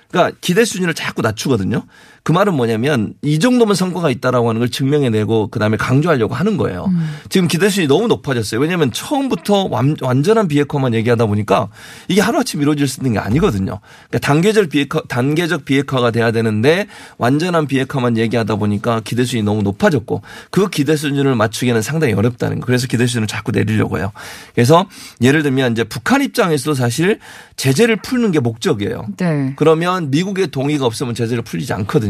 그러니까 0.09 0.37
기대 0.41 0.65
수준을 0.65 0.93
자꾸 0.93 1.21
낮추거든요. 1.21 1.83
그 2.23 2.31
말은 2.31 2.53
뭐냐면 2.53 3.13
이 3.21 3.39
정도면 3.39 3.75
성과가 3.75 4.09
있다라고 4.09 4.49
하는 4.49 4.59
걸 4.59 4.69
증명해내고 4.69 5.47
그다음에 5.47 5.77
강조하려고 5.77 6.35
하는 6.35 6.57
거예요. 6.57 6.85
음. 6.89 7.15
지금 7.29 7.47
기대수준이 7.47 7.87
너무 7.87 8.07
높아졌어요. 8.07 8.59
왜냐하면 8.59 8.91
처음부터 8.91 9.67
완, 9.69 9.95
완전한 10.01 10.47
비핵화만 10.47 10.93
얘기하다 10.93 11.25
보니까 11.25 11.69
이게 12.07 12.21
하루아침 12.21 12.61
이루어질 12.61 12.87
수 12.87 12.99
있는 12.99 13.13
게 13.13 13.19
아니거든요. 13.19 13.79
그러니까 14.09 14.19
단계적 14.19 14.69
비핵화, 14.69 15.01
단계적 15.07 15.65
비핵화가 15.65 16.11
돼야 16.11 16.31
되는데 16.31 16.87
완전한 17.17 17.67
비핵화만 17.67 18.17
얘기하다 18.17 18.55
보니까 18.55 19.01
기대수준이 19.01 19.43
너무 19.43 19.61
높아졌고 19.63 20.21
그 20.51 20.69
기대 20.69 20.95
수준을 20.95 21.35
맞추기는 21.35 21.81
상당히 21.81 22.13
어렵다는 22.13 22.59
거. 22.59 22.65
그래서 22.65 22.87
기대 22.87 23.05
수준을 23.05 23.27
자꾸 23.27 23.51
내리려고 23.51 23.97
해요. 23.97 24.11
그래서 24.53 24.87
예를 25.21 25.43
들면 25.43 25.73
이제 25.73 25.83
북한 25.83 26.21
입장에서도 26.21 26.73
사실 26.73 27.19
제재를 27.55 27.97
풀는 27.97 28.31
게 28.31 28.39
목적이에요. 28.39 29.07
네. 29.17 29.53
그러면 29.55 30.09
미국의 30.11 30.47
동의가 30.47 30.85
없으면 30.85 31.13
제재를 31.15 31.43
풀리지 31.43 31.73
않거든요. 31.73 32.08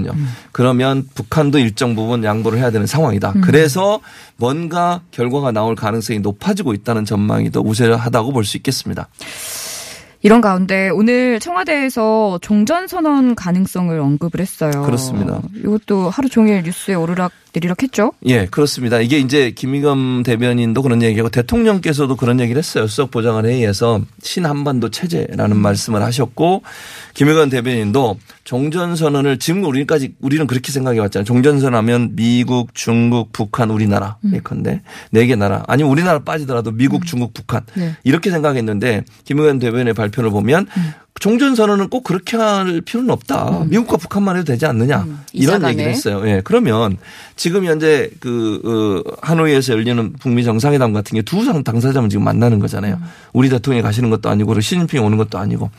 그러면 0.52 1.08
북한도 1.16 1.60
일정 1.60 1.96
부분 1.96 2.24
양보를 2.24 2.60
해야 2.60 2.72
되는 2.72 2.88
상황이다. 2.88 3.34
그래서 3.42 4.00
뭔가 4.38 5.02
결과가 5.12 5.52
나올 5.52 5.76
가능성이 5.76 6.20
높아지고 6.20 6.74
있다는 6.74 7.06
전망이 7.06 7.52
더 7.52 7.62
우세하다고 7.62 8.32
볼 8.34 8.44
수 8.46 8.58
있겠습니다. 8.58 9.08
이런 10.22 10.42
가운데 10.42 10.90
오늘 10.90 11.40
청와대에서 11.40 12.40
종전 12.42 12.88
선언 12.88 13.36
가능성을 13.36 13.98
언급을 13.98 14.42
했어요. 14.42 14.72
그렇습니다. 14.84 15.42
이것도 15.56 16.10
하루 16.10 16.28
종일 16.30 16.64
뉴스에 16.64 16.94
오르락 16.96 17.32
내리락 17.52 17.82
했죠? 17.82 18.12
예, 18.26 18.46
그렇습니다. 18.46 19.00
이게 19.00 19.18
이제 19.18 19.50
김의겸 19.50 20.22
대변인도 20.24 20.84
그런 20.84 21.02
얘기하고 21.02 21.30
대통령께서도 21.30 22.16
그런 22.16 22.40
얘기를 22.40 22.60
했어요. 22.60 22.86
수석 22.86 23.10
보좌관 23.10 23.46
회의에서 23.46 24.02
신한반도 24.22 24.90
체제라는 24.90 25.58
말씀을 25.58 26.04
하셨고 26.04 26.62
김의겸 27.16 27.50
대변인도 27.50 28.18
종전 28.44 28.96
선언을 28.96 29.40
지금 29.40 29.64
우리까지 29.64 30.14
우리는 30.22 30.46
그렇게 30.46 30.72
생각해 30.72 31.00
왔잖아요. 31.00 31.24
종전 31.26 31.60
선언하면 31.60 32.16
미국, 32.16 32.76
중국, 32.76 33.32
북한, 33.32 33.72
우리나라 33.72 34.18
예컨대 34.32 34.82
네 35.12 35.26
개 35.26 35.36
나라 35.36 35.64
아니면 35.68 35.92
우리나라 35.92 36.20
빠지더라도 36.20 36.72
미국, 36.72 37.06
중국, 37.06 37.34
북한 37.34 37.62
네. 37.76 37.96
이렇게 38.04 38.30
생각했는데 38.30 39.06
김의겸 39.24 39.58
대변인의 39.60 39.94
발 39.96 40.09
표를 40.10 40.30
보면 40.32 40.68
종전선언은 41.20 41.90
꼭 41.90 42.06
그렇게 42.06 42.38
할 42.38 42.80
필요는 42.80 43.10
없다. 43.10 43.66
미국과 43.68 43.98
북한만 43.98 44.38
해도 44.38 44.46
되지 44.46 44.66
않느냐. 44.66 45.06
이런 45.34 45.56
이사간에. 45.58 45.74
얘기를 45.74 45.92
했어요. 45.92 46.22
예. 46.26 46.42
그러면 46.46 46.98
지금 47.36 47.66
현재 47.66 48.10
그, 48.22 49.04
어, 49.06 49.18
하노이에서 49.22 49.74
열리는 49.74 50.14
북미 50.14 50.46
정상회담 50.46 50.94
같은 50.94 51.16
게 51.16 51.22
두 51.24 51.44
당사자만 51.64 52.10
지금 52.10 52.24
만나는 52.24 52.60
거잖아요. 52.60 52.98
우리 53.34 53.50
대통령이 53.50 53.82
가시는 53.84 54.10
것도 54.10 54.30
아니고 54.30 54.48
그리고 54.48 54.62
시진핑이 54.62 55.04
오는 55.04 55.18
것도 55.18 55.38
아니고. 55.38 55.70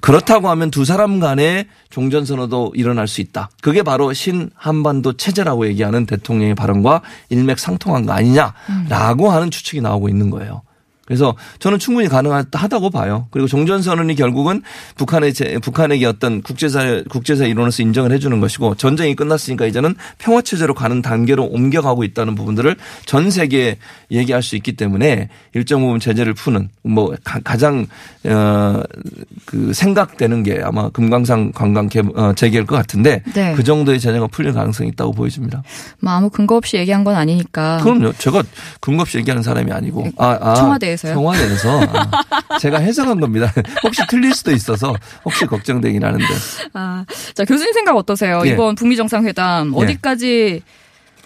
그렇다고 0.00 0.48
하면 0.50 0.70
두 0.70 0.84
사람 0.84 1.18
간에 1.18 1.66
종전선언도 1.90 2.72
일어날 2.76 3.08
수 3.08 3.20
있다. 3.20 3.50
그게 3.62 3.82
바로 3.82 4.12
신한반도 4.12 5.14
체제라고 5.14 5.66
얘기하는 5.66 6.06
대통령의 6.06 6.54
발언과 6.54 7.02
일맥상통한 7.30 8.06
거 8.06 8.12
아니냐라고 8.12 9.30
하는 9.32 9.50
추측이 9.50 9.80
나오고 9.80 10.08
있는 10.08 10.30
거예요. 10.30 10.62
그래서 11.06 11.34
저는 11.60 11.78
충분히 11.78 12.08
가능하다고 12.08 12.90
봐요. 12.90 13.28
그리고 13.30 13.46
종전 13.48 13.80
선언이 13.80 14.16
결국은 14.16 14.62
북한의 14.96 15.32
제- 15.34 15.58
북한에게 15.58 16.04
어떤 16.04 16.42
국제사 16.42 17.02
국제사 17.08 17.44
이론으로서 17.46 17.82
인정을 17.84 18.10
해주는 18.12 18.38
것이고 18.40 18.74
전쟁이 18.74 19.14
끝났으니까 19.14 19.66
이제는 19.66 19.94
평화 20.18 20.42
체제로 20.42 20.74
가는 20.74 21.00
단계로 21.02 21.44
옮겨가고 21.44 22.02
있다는 22.02 22.34
부분들을 22.34 22.76
전 23.06 23.30
세계에 23.30 23.76
얘기할 24.10 24.42
수 24.42 24.56
있기 24.56 24.72
때문에 24.74 25.28
일정 25.54 25.80
부분 25.80 26.00
제재를 26.00 26.34
푸는 26.34 26.70
뭐 26.82 27.14
가- 27.22 27.40
가장 27.44 27.86
어그 28.24 29.72
생각되는 29.74 30.42
게 30.42 30.60
아마 30.62 30.88
금강산 30.90 31.52
관광 31.52 31.88
개- 31.88 32.02
어, 32.16 32.32
재개일 32.34 32.66
것 32.66 32.74
같은데 32.76 33.22
네. 33.34 33.54
그 33.54 33.62
정도의 33.62 34.00
제재가 34.00 34.26
풀릴 34.28 34.52
가능성이 34.52 34.90
있다고 34.90 35.12
보여집니다. 35.12 35.62
뭐 36.00 36.12
아무 36.12 36.30
근거 36.30 36.56
없이 36.56 36.76
얘기한 36.76 37.04
건 37.04 37.14
아니니까. 37.14 37.78
그럼요. 37.82 38.12
제가 38.14 38.42
근거 38.80 39.02
없이 39.02 39.18
얘기하는 39.18 39.42
사람이 39.42 39.70
아니고. 39.72 40.08
아, 40.18 40.36
아, 40.40 40.54
청와대 40.54 40.90
에서요? 40.96 41.14
청와대에서. 41.14 41.80
아, 42.48 42.58
제가 42.58 42.78
해석한 42.78 43.20
겁니다. 43.20 43.52
혹시 43.84 44.02
틀릴 44.08 44.32
수도 44.34 44.50
있어서 44.52 44.94
혹시 45.24 45.44
걱정되긴 45.46 46.02
하는데. 46.02 46.24
아, 46.72 47.04
자 47.34 47.44
교수님 47.44 47.72
생각 47.74 47.96
어떠세요? 47.96 48.42
예. 48.46 48.50
이번 48.50 48.74
북미 48.74 48.96
정상회담 48.96 49.72
예. 49.74 49.78
어디까지 49.78 50.62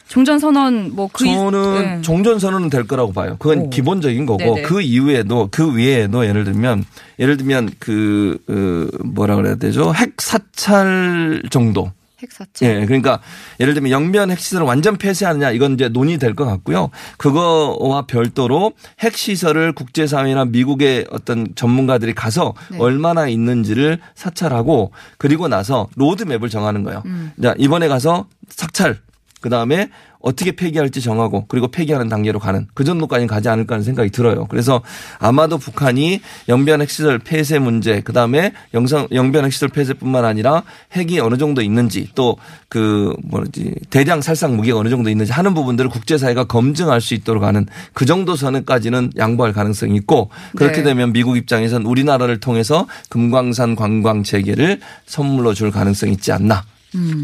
종전 0.09 0.40
선언 0.40 0.92
뭐 0.96 1.09
그 1.12 1.24
저는 1.24 2.02
종전 2.02 2.40
선언은 2.40 2.68
될 2.68 2.85
거라고 2.88 3.12
봐요. 3.12 3.37
그건 3.38 3.59
오. 3.61 3.70
기본적인 3.70 4.26
거고 4.26 4.38
네네. 4.38 4.62
그 4.62 4.80
이후에도 4.83 5.48
그 5.52 5.76
위에도 5.76 6.26
예를 6.26 6.42
들면 6.42 6.85
예를 7.20 7.37
들면 7.37 7.70
그, 7.78 8.38
어, 8.48 9.04
뭐라 9.04 9.37
그래야 9.37 9.54
되죠? 9.54 9.94
핵 9.94 10.20
사찰 10.20 11.42
정도. 11.50 11.92
핵사체. 12.22 12.66
예, 12.66 12.87
그러니까 12.87 13.20
예를 13.59 13.74
들면 13.74 13.90
영변 13.90 14.30
핵시설을 14.30 14.66
완전 14.66 14.96
폐쇄하느냐 14.96 15.50
이건 15.50 15.74
이제 15.74 15.88
논의될 15.88 16.35
것 16.35 16.44
같고요. 16.44 16.90
그거와 17.16 18.02
별도로 18.06 18.72
핵시설을 19.00 19.72
국제사회나 19.72 20.46
미국의 20.46 21.06
어떤 21.11 21.46
전문가들이 21.54 22.14
가서 22.14 22.54
네. 22.70 22.78
얼마나 22.78 23.28
있는지를 23.28 23.98
사찰하고 24.14 24.92
그리고 25.18 25.48
나서 25.48 25.88
로드맵을 25.96 26.48
정하는 26.48 26.83
거예요. 26.83 27.02
음. 27.06 27.33
자, 27.42 27.54
이번에 27.59 27.88
가서 27.88 28.26
사찰 28.48 28.98
그 29.40 29.48
다음에 29.48 29.90
어떻게 30.20 30.52
폐기할지 30.52 31.00
정하고 31.00 31.46
그리고 31.48 31.68
폐기하는 31.68 32.09
단계로 32.09 32.38
가는 32.38 32.66
그 32.74 32.85
정도까지 32.85 33.26
가지 33.26 33.48
않을까 33.48 33.74
하는 33.74 33.85
생각이 33.85 34.11
들어요. 34.11 34.46
그래서 34.48 34.83
아마도 35.18 35.59
북한이 35.59 36.20
영변 36.48 36.83
핵시설 36.83 37.18
폐쇄 37.18 37.59
문제 37.59 38.00
그 38.00 38.12
다음에 38.12 38.52
영상 38.74 39.09
영변 39.12 39.44
핵시설 39.44 39.68
폐쇄뿐만 39.68 40.24
아니라 40.24 40.62
핵이 40.92 41.20
어느 41.20 41.37
정도 41.37 41.62
있는지 41.62 42.09
또 42.14 42.37
그 42.70 43.14
뭐지 43.24 43.74
대량 43.90 44.22
살상 44.22 44.56
무기가 44.56 44.78
어느 44.78 44.88
정도 44.88 45.11
있는지 45.11 45.33
하는 45.33 45.54
부분들을 45.54 45.90
국제사회가 45.90 46.44
검증할 46.44 47.00
수 47.00 47.14
있도록 47.14 47.42
하는 47.42 47.66
그 47.92 48.06
정도 48.06 48.37
선까지는 48.37 49.11
양보할 49.18 49.52
가능성이 49.52 49.96
있고 49.96 50.30
그렇게 50.54 50.78
네. 50.78 50.85
되면 50.85 51.12
미국 51.12 51.37
입장에선 51.37 51.83
우리나라를 51.83 52.38
통해서 52.38 52.87
금광산 53.09 53.74
관광 53.74 54.22
재개를 54.22 54.78
선물로 55.06 55.52
줄 55.52 55.72
가능성이 55.72 56.12
있지 56.12 56.30
않나. 56.30 56.62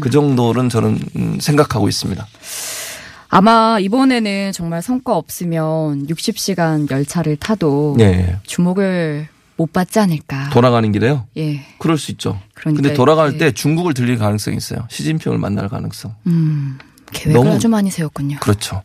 그 0.01 0.09
정도는 0.09 0.69
저는 0.69 0.99
음, 1.15 1.37
생각하고 1.39 1.87
있습니다. 1.87 2.25
아마 3.29 3.77
이번에는 3.79 4.51
정말 4.53 4.81
성과 4.81 5.15
없으면 5.17 6.07
60시간 6.07 6.89
열차를 6.89 7.35
타도 7.37 7.97
예. 7.99 8.37
주목을 8.43 9.27
못 9.57 9.73
받지 9.73 9.99
않을까. 9.99 10.49
돌아가는 10.51 10.89
길에요. 10.91 11.25
예. 11.37 11.61
그럴 11.79 11.97
수 11.97 12.11
있죠. 12.11 12.39
그러니까 12.53 12.81
근데 12.81 12.95
돌아갈 12.95 13.37
때 13.37 13.51
중국을 13.51 13.93
들릴 13.93 14.17
가능성이 14.17 14.55
있어요. 14.57 14.85
시진핑을 14.89 15.37
만날 15.39 15.67
가능성. 15.67 16.15
음. 16.27 16.77
계획을 17.11 17.33
너무- 17.33 17.55
아주 17.55 17.67
많이 17.69 17.89
세웠군요. 17.89 18.37
그렇죠. 18.39 18.81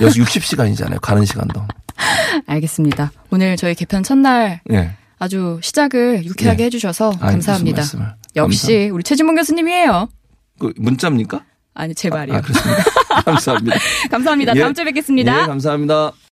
여기 0.00 0.20
60시간이잖아요. 0.20 1.00
가는 1.00 1.24
시간도. 1.24 1.62
알겠습니다. 2.46 3.12
오늘 3.30 3.56
저희 3.56 3.74
개편 3.74 4.02
첫날 4.02 4.60
예. 4.70 4.90
아주 5.18 5.60
시작을 5.62 6.24
유쾌하게 6.24 6.56
네. 6.58 6.64
해주셔서 6.64 7.10
감사합니다. 7.18 7.82
역시 8.36 8.90
우리 8.92 9.02
최진봉 9.04 9.36
교수님이에요. 9.36 10.08
그 10.58 10.72
문자입니까? 10.76 11.44
아니 11.74 11.94
제 11.94 12.10
말이요. 12.10 12.36
아, 12.36 12.40
그렇습니다. 12.40 12.84
감사합니다. 13.24 13.76
감사합니다. 14.10 14.56
예. 14.56 14.60
다음 14.60 14.74
주에 14.74 14.84
뵙겠습니다. 14.84 15.42
예, 15.42 15.46
감사합니다. 15.46 16.12